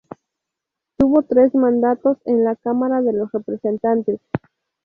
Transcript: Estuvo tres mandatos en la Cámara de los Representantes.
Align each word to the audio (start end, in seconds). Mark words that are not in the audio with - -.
Estuvo 0.89 1.21
tres 1.21 1.53
mandatos 1.53 2.17
en 2.25 2.43
la 2.43 2.55
Cámara 2.55 3.03
de 3.03 3.13
los 3.13 3.31
Representantes. 3.33 4.19